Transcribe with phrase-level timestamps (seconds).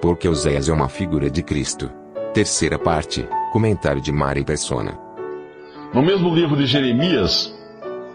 [0.00, 1.90] Porque Oséias é uma figura de Cristo.
[2.34, 4.98] Terceira parte, comentário de Mari Persona.
[5.94, 7.54] No mesmo livro de Jeremias,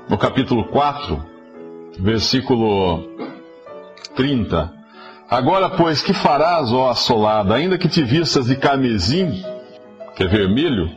[0.08, 1.26] no capítulo 4,
[2.00, 3.04] versículo
[4.16, 4.72] 30.
[5.30, 9.44] Agora, pois, que farás, ó assolada, ainda que te vistas de carmesim,
[10.16, 10.90] que é vermelho,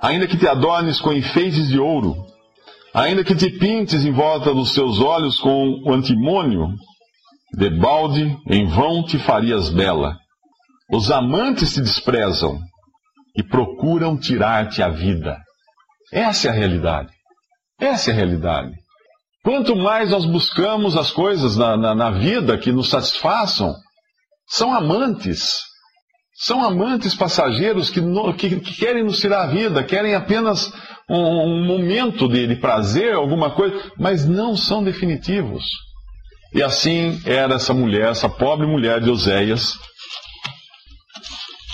[0.00, 2.16] ainda que te adornes com enfeites de ouro,
[2.94, 6.74] ainda que te pintes em volta dos teus olhos com o antimônio,
[7.52, 10.16] de balde, em vão te farias bela.
[10.90, 12.60] Os amantes te desprezam
[13.36, 15.38] e procuram tirar-te a vida.
[16.12, 17.12] Essa é a realidade.
[17.78, 18.72] Essa é a realidade.
[19.42, 23.74] Quanto mais nós buscamos as coisas na, na, na vida que nos satisfaçam,
[24.48, 25.62] são amantes.
[26.34, 30.72] São amantes passageiros que, no, que, que, querem nos tirar a vida, querem apenas
[31.08, 35.64] um, um momento de, de prazer, alguma coisa, mas não são definitivos.
[36.54, 39.74] E assim era essa mulher, essa pobre mulher de Oséias.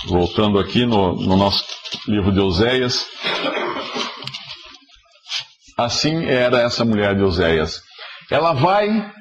[0.07, 1.63] Voltando aqui no, no nosso
[2.07, 3.05] livro de Oséias,
[5.77, 7.81] Assim era essa mulher de Oséias.
[8.29, 9.11] Ela vai,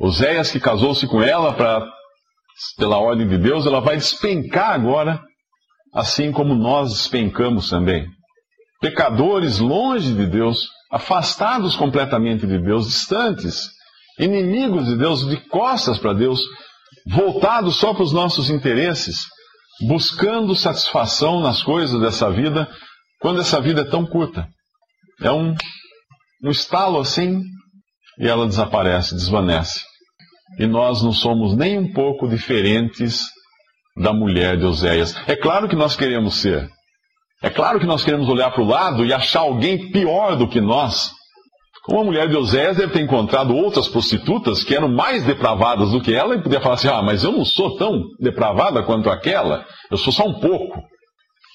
[0.00, 1.86] Oséias que casou-se com ela pra,
[2.78, 5.20] pela ordem de Deus, ela vai despencar agora,
[5.94, 8.06] assim como nós despencamos também.
[8.80, 13.68] Pecadores longe de Deus, afastados completamente de Deus, distantes,
[14.22, 16.40] inimigos de Deus, de costas para Deus,
[17.06, 19.26] voltados só para os nossos interesses,
[19.86, 22.68] buscando satisfação nas coisas dessa vida,
[23.20, 24.46] quando essa vida é tão curta.
[25.20, 25.54] É um
[26.42, 27.40] um estalo assim,
[28.18, 29.80] e ela desaparece, desvanece.
[30.58, 33.22] E nós não somos nem um pouco diferentes
[33.96, 35.14] da mulher de Oséias.
[35.28, 36.68] É claro que nós queremos ser.
[37.40, 40.60] É claro que nós queremos olhar para o lado e achar alguém pior do que
[40.60, 41.12] nós.
[41.84, 46.00] Como a mulher de Oséias deve ter encontrado outras prostitutas que eram mais depravadas do
[46.00, 49.64] que ela e podia falar assim: ah, mas eu não sou tão depravada quanto aquela,
[49.90, 50.80] eu sou só um pouco.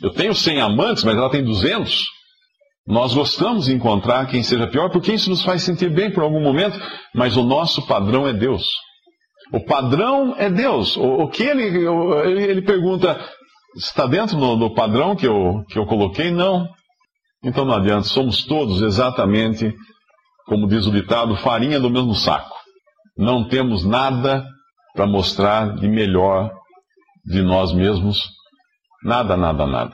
[0.01, 2.05] Eu tenho 100 amantes, mas ela tem 200.
[2.85, 6.41] Nós gostamos de encontrar quem seja pior, porque isso nos faz sentir bem por algum
[6.41, 6.79] momento,
[7.13, 8.65] mas o nosso padrão é Deus.
[9.51, 10.95] O padrão é Deus.
[10.97, 13.19] O, o que ele, ele, ele pergunta,
[13.75, 16.31] está dentro do, do padrão que eu, que eu coloquei?
[16.31, 16.67] Não.
[17.43, 19.73] Então não adianta, somos todos exatamente,
[20.47, 22.55] como diz o ditado, farinha do mesmo saco.
[23.17, 24.45] Não temos nada
[24.95, 26.51] para mostrar de melhor
[27.25, 28.29] de nós mesmos.
[29.03, 29.93] Nada, nada, nada.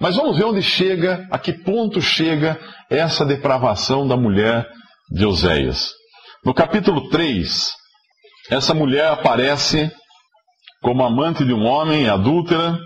[0.00, 4.68] Mas vamos ver onde chega, a que ponto chega essa depravação da mulher
[5.10, 5.92] de Oséias.
[6.44, 7.72] No capítulo 3,
[8.50, 9.90] essa mulher aparece
[10.80, 12.78] como amante de um homem, adúltera,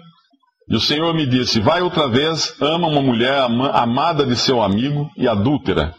[0.68, 3.38] e o Senhor me disse: Vai outra vez, ama uma mulher
[3.72, 5.94] amada de seu amigo e adúltera,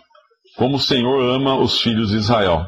[0.57, 2.65] como o Senhor ama os filhos de Israel.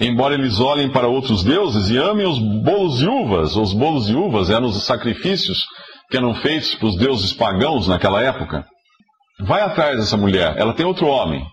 [0.00, 4.14] Embora eles olhem para outros deuses e amem os bolos de uvas, os bolos de
[4.14, 5.64] uvas eram os sacrifícios
[6.10, 8.66] que eram feitos para os deuses pagãos naquela época.
[9.40, 11.46] Vai atrás dessa mulher, ela tem outro homem,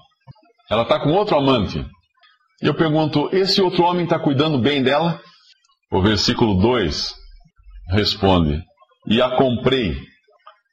[0.70, 1.86] ela está com outro amante.
[2.62, 5.22] E eu pergunto: esse outro homem está cuidando bem dela?
[5.92, 7.14] O versículo 2
[7.90, 8.60] responde:
[9.08, 9.96] E a comprei.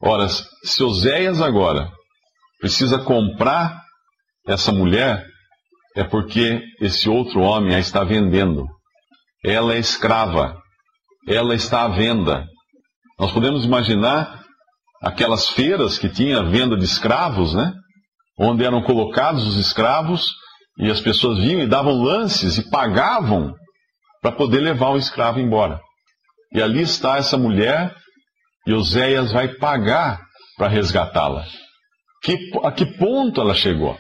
[0.01, 1.91] Ora, se Oséias agora
[2.61, 3.88] precisa comprar
[4.49, 5.25] essa mulher,
[5.95, 8.67] é porque esse outro homem a está vendendo.
[9.45, 10.57] Ela é escrava,
[11.29, 12.47] ela está à venda.
[13.19, 14.43] Nós podemos imaginar
[15.03, 17.73] aquelas feiras que tinha venda de escravos, né?
[18.41, 20.33] Onde eram colocados os escravos
[20.79, 23.53] e as pessoas vinham e davam lances e pagavam
[24.23, 25.79] para poder levar o escravo embora.
[26.53, 27.95] E ali está essa mulher
[28.67, 30.21] e Oséias vai pagar
[30.57, 31.45] para resgatá-la.
[32.65, 33.99] A que ponto ela chegou?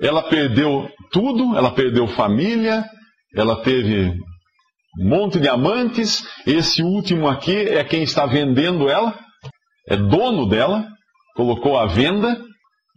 [0.00, 2.84] Ela perdeu tudo, ela perdeu família,
[3.34, 4.10] ela teve
[5.00, 6.26] um monte de amantes.
[6.46, 9.18] Esse último aqui é quem está vendendo ela,
[9.88, 10.86] é dono dela,
[11.34, 12.38] colocou à venda.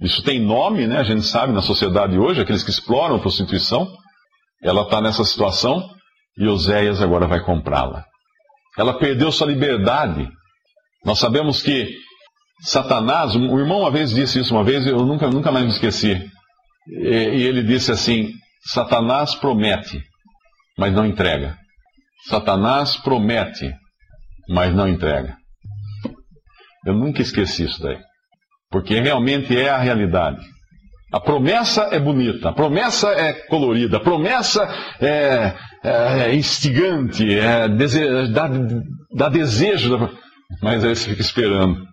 [0.01, 0.97] Isso tem nome, né?
[0.97, 3.87] A gente sabe na sociedade hoje, aqueles que exploram a prostituição.
[4.63, 5.89] Ela está nessa situação
[6.37, 8.05] e Oséias agora vai comprá-la.
[8.77, 10.27] Ela perdeu sua liberdade.
[11.05, 11.97] Nós sabemos que
[12.61, 16.29] Satanás, o irmão uma vez disse isso uma vez, eu nunca, nunca mais me esqueci.
[16.87, 18.31] E, ele disse assim:
[18.63, 20.01] Satanás promete
[20.79, 21.57] mas não entrega.
[22.29, 23.75] Satanás promete,
[24.47, 25.35] mas não entrega.
[26.85, 27.99] Eu nunca esqueci isso daí.
[28.71, 30.39] Porque realmente é a realidade.
[31.11, 34.63] A promessa é bonita, a promessa é colorida, a promessa
[35.01, 38.47] é, é, é instigante, é dese, dá,
[39.15, 39.97] dá desejo,
[40.61, 41.83] mas aí você fica esperando.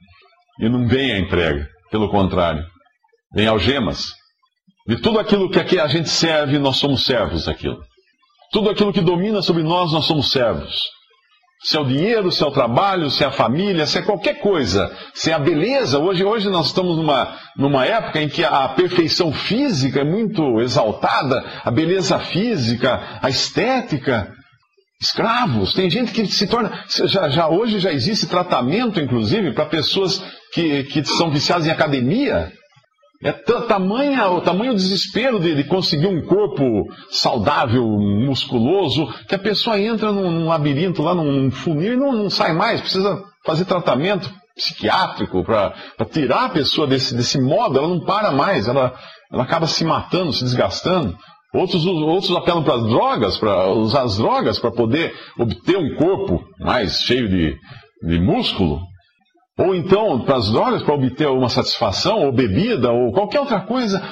[0.61, 2.63] E não vem a entrega, pelo contrário,
[3.35, 4.13] vem algemas.
[4.87, 7.79] De tudo aquilo que a gente serve, nós somos servos daquilo.
[8.53, 10.81] Tudo aquilo que domina sobre nós, nós somos servos.
[11.63, 14.35] Se é o dinheiro, se é o trabalho, se é a família, se é qualquer
[14.35, 15.99] coisa, se é a beleza.
[15.99, 21.43] Hoje, hoje nós estamos numa, numa época em que a perfeição física é muito exaltada,
[21.65, 24.33] a beleza física, a estética.
[25.01, 26.85] Escravos, tem gente que se torna.
[26.89, 30.25] Já, já hoje já existe tratamento, inclusive, para pessoas
[30.55, 32.51] que, que são viciadas em academia.
[33.27, 39.81] É tamanha, o tamanho desespero de, de, conseguir um corpo saudável, musculoso, que a pessoa
[39.81, 42.81] entra num, num labirinto, lá num, funil e não, não, sai mais.
[42.81, 45.75] Precisa fazer tratamento psiquiátrico para
[46.09, 47.77] tirar a pessoa desse, desse modo.
[47.77, 48.95] Ela não para mais, ela,
[49.33, 51.19] ela acaba se matando, se desgastando.
[51.53, 56.45] Outros, outros apelam para as drogas, para usar as drogas para poder obter um corpo
[56.61, 57.57] mais cheio de,
[58.05, 58.81] de músculo.
[59.59, 64.03] Ou então para as drogas, para obter uma satisfação, ou bebida, ou qualquer outra coisa.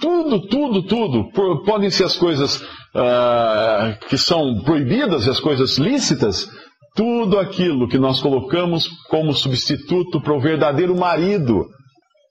[0.00, 1.30] Tudo, tudo, tudo.
[1.64, 6.48] Podem ser as coisas uh, que são proibidas e as coisas lícitas.
[6.94, 11.66] Tudo aquilo que nós colocamos como substituto para o verdadeiro marido,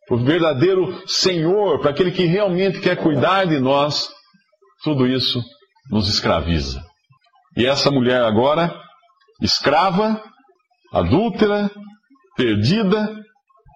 [0.07, 4.09] para o verdadeiro Senhor, para aquele que realmente quer cuidar de nós,
[4.83, 5.39] tudo isso
[5.91, 6.83] nos escraviza.
[7.55, 8.75] E essa mulher agora,
[9.39, 10.21] escrava,
[10.91, 11.69] adúltera,
[12.35, 13.15] perdida,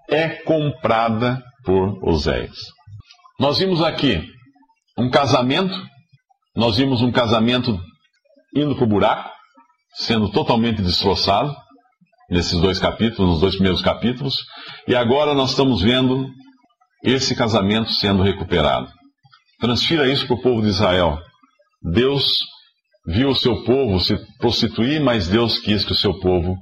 [0.10, 2.58] é comprada por Oséias.
[3.40, 4.22] Nós vimos aqui
[4.98, 5.74] um casamento,
[6.56, 7.80] nós vimos um casamento
[8.56, 9.30] indo para o buraco,
[9.94, 11.56] sendo totalmente destroçado,
[12.30, 14.36] nesses dois capítulos, nos dois primeiros capítulos,
[14.88, 16.28] e agora nós estamos vendo
[17.04, 18.88] esse casamento sendo recuperado.
[19.60, 21.18] Transfira isso para o povo de Israel.
[21.82, 22.40] Deus
[23.06, 26.58] viu o seu povo se prostituir, mas Deus quis que o seu povo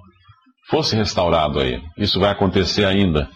[0.70, 1.82] fosse restaurado aí.
[1.98, 3.30] Isso vai acontecer ainda.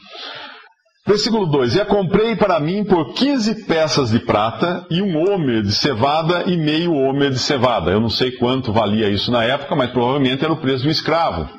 [1.05, 5.63] Versículo 2: E a comprei para mim por 15 peças de prata e um homer
[5.63, 7.91] de cevada e meio homer de cevada.
[7.91, 10.91] Eu não sei quanto valia isso na época, mas provavelmente era o preço de um
[10.91, 11.49] escravo.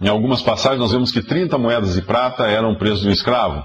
[0.00, 3.12] Em algumas passagens nós vemos que 30 moedas de prata eram o preço de um
[3.12, 3.64] escravo.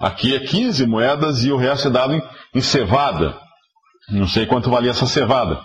[0.00, 2.20] Aqui é 15 moedas e o resto é dado
[2.54, 3.36] em cevada.
[4.08, 5.60] Não sei quanto valia essa cevada.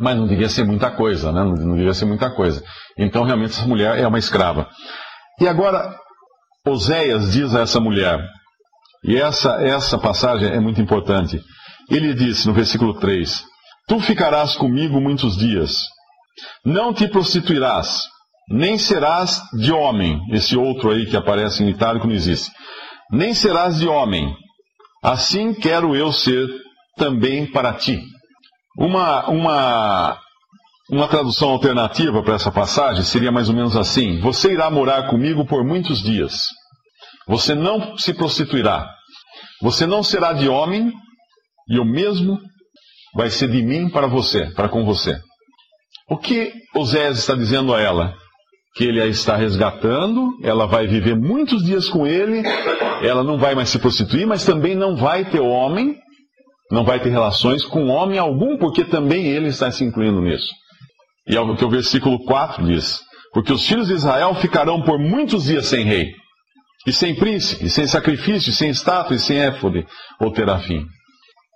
[0.00, 1.42] Mas não devia ser muita coisa, né?
[1.42, 2.62] Não, devia ser muita coisa.
[2.96, 4.68] Então, realmente, essa mulher é uma escrava.
[5.40, 5.96] E agora,
[6.66, 8.20] Oséias diz a essa mulher,
[9.04, 11.40] e essa, essa passagem é muito importante.
[11.90, 13.44] Ele disse no versículo 3:
[13.88, 15.84] Tu ficarás comigo muitos dias,
[16.64, 18.04] não te prostituirás,
[18.50, 20.20] nem serás de homem.
[20.32, 22.50] Esse outro aí que aparece em itálico não existe
[23.10, 24.34] nem serás de homem.
[25.02, 26.48] Assim quero eu ser
[26.96, 28.02] também para ti.
[28.78, 30.20] Uma, uma,
[30.88, 35.44] uma tradução alternativa para essa passagem seria mais ou menos assim: Você irá morar comigo
[35.44, 36.44] por muitos dias.
[37.26, 38.88] Você não se prostituirá.
[39.60, 40.92] Você não será de homem,
[41.68, 42.38] e o mesmo
[43.16, 45.18] vai ser de mim para você, para com você.
[46.08, 48.14] O que Osés está dizendo a ela?
[48.76, 52.42] Que ele a está resgatando, ela vai viver muitos dias com ele,
[53.02, 55.96] ela não vai mais se prostituir, mas também não vai ter homem,
[56.70, 60.52] não vai ter relações com homem algum, porque também ele está se incluindo nisso.
[61.26, 63.00] E é o que o versículo 4 diz:
[63.32, 66.12] Porque os filhos de Israel ficarão por muitos dias sem rei,
[66.86, 69.86] e sem príncipe, e sem sacrifício, e sem estátua, e sem éfode
[70.20, 70.84] ou terafim.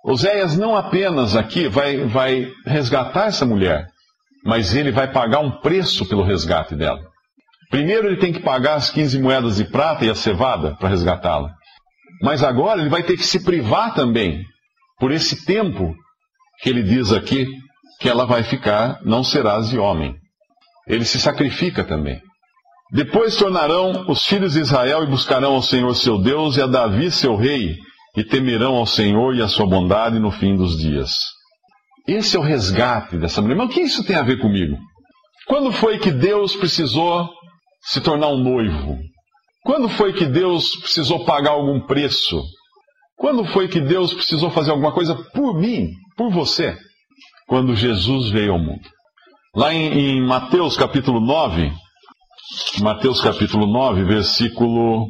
[0.05, 3.87] Oséias não apenas aqui vai, vai resgatar essa mulher,
[4.43, 6.99] mas ele vai pagar um preço pelo resgate dela.
[7.69, 11.51] Primeiro ele tem que pagar as 15 moedas de prata e a cevada para resgatá-la.
[12.21, 14.43] Mas agora ele vai ter que se privar também,
[15.03, 15.93] por esse tempo
[16.61, 17.45] que ele diz aqui
[17.99, 20.15] que ela vai ficar, não serás de homem.
[20.87, 22.21] Ele se sacrifica também.
[22.89, 27.11] Depois tornarão os filhos de Israel e buscarão ao Senhor seu Deus e a Davi
[27.11, 27.75] seu rei,
[28.15, 31.17] e temerão ao Senhor e a sua bondade no fim dos dias.
[32.07, 33.57] Esse é o resgate dessa mulher.
[33.57, 34.77] Mas o que isso tem a ver comigo?
[35.47, 37.29] Quando foi que Deus precisou
[37.81, 38.97] se tornar um noivo?
[39.65, 42.41] Quando foi que Deus precisou pagar algum preço?
[43.23, 46.77] Quando foi que Deus precisou fazer alguma coisa por mim, por você?
[47.47, 48.83] Quando Jesus veio ao mundo.
[49.55, 51.71] Lá em, em Mateus capítulo 9,
[52.81, 55.07] Mateus capítulo 9, versículo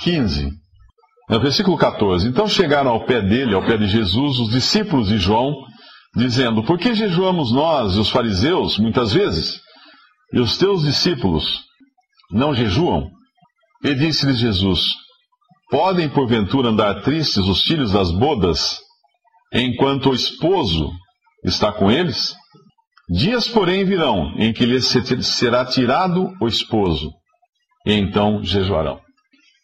[0.00, 0.48] 15.
[1.28, 2.26] É, versículo 14.
[2.26, 5.54] Então chegaram ao pé dele, ao pé de Jesus, os discípulos de João,
[6.16, 9.60] dizendo: Por que jejuamos nós e os fariseus muitas vezes,
[10.32, 11.60] e os teus discípulos
[12.30, 13.10] não jejuam?
[13.84, 15.02] E disse-lhes Jesus:
[15.72, 18.78] Podem porventura andar tristes os filhos das bodas,
[19.50, 20.90] enquanto o esposo
[21.42, 22.36] está com eles?
[23.08, 27.10] Dias, porém, virão em que lhes será tirado o esposo,
[27.86, 29.00] e então jejuarão.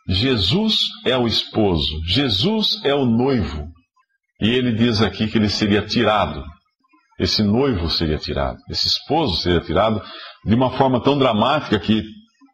[0.09, 3.69] Jesus é o esposo, Jesus é o noivo.
[4.41, 6.43] E ele diz aqui que ele seria tirado.
[7.21, 10.03] Esse noivo seria tirado, esse esposo seria tirado
[10.47, 12.03] de uma forma tão dramática que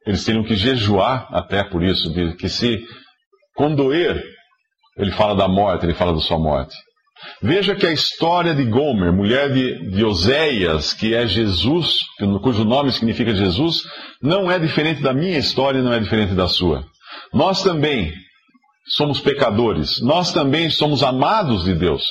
[0.05, 2.85] eles teriam que jejuar até por isso, que se
[3.55, 4.23] condoer,
[4.97, 6.75] ele fala da morte, ele fala da sua morte.
[7.43, 11.99] Veja que a história de Gomer, mulher de, de Oséias, que é Jesus,
[12.43, 13.83] cujo nome significa Jesus,
[14.23, 16.85] não é diferente da minha história e não é diferente da sua.
[17.33, 18.13] Nós também
[18.87, 22.05] somos pecadores, nós também somos amados de Deus.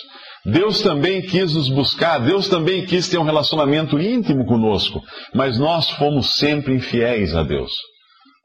[0.45, 5.01] Deus também quis nos buscar, Deus também quis ter um relacionamento íntimo conosco,
[5.33, 7.71] mas nós fomos sempre infiéis a Deus.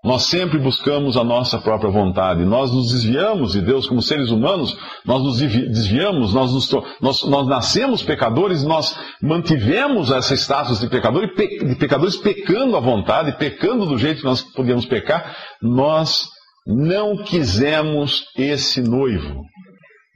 [0.05, 2.45] Nós sempre buscamos a nossa própria vontade.
[2.45, 7.47] Nós nos desviamos de Deus como seres humanos, nós nos desviamos, nós, nos, nós, nós
[7.49, 13.99] nascemos pecadores, nós mantivemos essa status de, pecador, de pecadores pecando à vontade, pecando do
[13.99, 15.37] jeito que nós podíamos pecar.
[15.61, 16.29] Nós
[16.65, 19.43] não quisemos esse noivo.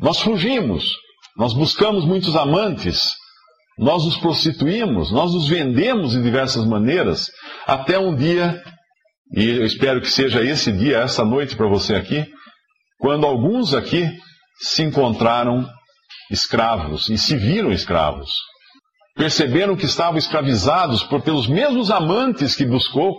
[0.00, 0.96] Nós fugimos,
[1.36, 3.14] nós buscamos muitos amantes,
[3.76, 7.28] nós nos prostituímos, nós nos vendemos de diversas maneiras,
[7.66, 8.62] até um dia
[9.34, 12.26] e eu espero que seja esse dia, essa noite para você aqui,
[12.98, 14.08] quando alguns aqui
[14.60, 15.66] se encontraram
[16.30, 18.30] escravos e se viram escravos.
[19.14, 23.14] Perceberam que estavam escravizados por pelos mesmos amantes que buscou,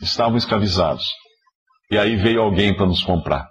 [0.00, 1.04] estavam escravizados.
[1.90, 3.46] E aí veio alguém para nos comprar.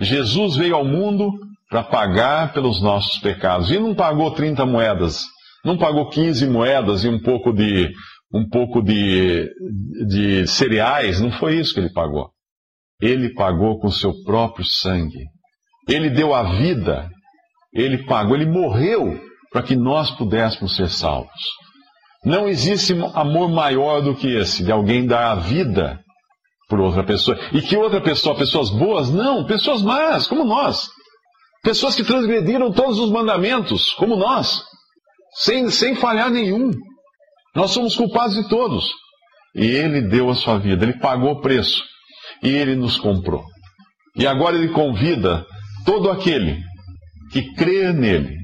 [0.00, 1.30] Jesus veio ao mundo
[1.68, 3.70] para pagar pelos nossos pecados.
[3.70, 5.24] E não pagou 30 moedas,
[5.64, 7.90] não pagou 15 moedas e um pouco de
[8.32, 9.50] um pouco de,
[10.06, 12.30] de cereais, não foi isso que ele pagou.
[13.00, 15.24] Ele pagou com seu próprio sangue.
[15.88, 17.10] Ele deu a vida,
[17.74, 19.20] ele pagou, ele morreu
[19.50, 21.42] para que nós pudéssemos ser salvos.
[22.24, 26.00] Não existe amor maior do que esse, de alguém dar a vida
[26.68, 27.36] por outra pessoa.
[27.52, 29.10] E que outra pessoa, pessoas boas?
[29.10, 30.88] Não, pessoas más, como nós.
[31.62, 34.62] Pessoas que transgrediram todos os mandamentos, como nós,
[35.34, 36.70] sem, sem falhar nenhum.
[37.54, 38.90] Nós somos culpados de todos.
[39.54, 41.82] E Ele deu a sua vida, Ele pagou o preço.
[42.42, 43.44] E Ele nos comprou.
[44.16, 45.44] E agora Ele convida
[45.84, 46.58] todo aquele
[47.30, 48.36] que crê nele,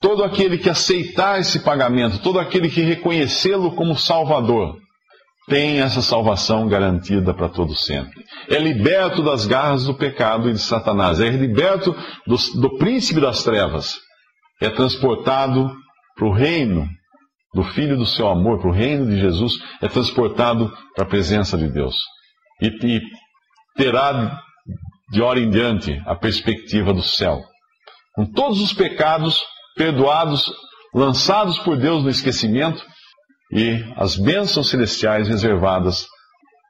[0.00, 4.78] todo aquele que aceitar esse pagamento, todo aquele que reconhecê-lo como Salvador,
[5.48, 8.24] tem essa salvação garantida para todo sempre.
[8.48, 11.94] É liberto das garras do pecado e de Satanás, é liberto
[12.26, 13.98] do, do príncipe das trevas,
[14.60, 15.74] é transportado
[16.14, 16.88] para o reino
[17.52, 21.58] do Filho do seu amor para o reino de Jesus é transportado para a presença
[21.58, 21.96] de Deus.
[22.60, 23.00] E, e
[23.76, 24.40] terá
[25.10, 27.42] de hora em diante a perspectiva do céu.
[28.14, 29.40] Com todos os pecados
[29.76, 30.52] perdoados,
[30.94, 32.84] lançados por Deus no esquecimento
[33.52, 36.06] e as bênçãos celestiais reservadas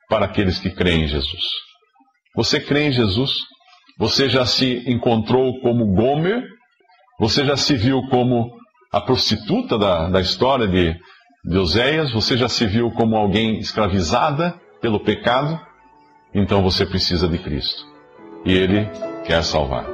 [0.09, 1.43] para aqueles que creem em Jesus.
[2.35, 3.33] Você crê em Jesus?
[3.99, 6.43] Você já se encontrou como Gomer?
[7.19, 8.51] Você já se viu como
[8.91, 10.97] a prostituta da, da história de,
[11.45, 15.61] de Oséias, você já se viu como alguém escravizada pelo pecado,
[16.35, 17.87] então você precisa de Cristo.
[18.45, 18.89] E Ele
[19.25, 19.87] quer salvar.